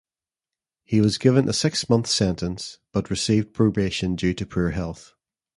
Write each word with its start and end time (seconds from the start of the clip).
He 0.83 0.99
was 0.99 1.19
given 1.19 1.47
a 1.47 1.53
six-month 1.53 2.07
sentence, 2.07 2.79
but 2.91 3.11
received 3.11 3.53
probation 3.53 4.15
due 4.15 4.33
to 4.33 4.47
poor 4.47 4.71
health. 4.71 5.13